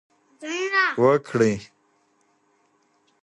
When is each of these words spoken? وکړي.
وکړي. 1.01 1.53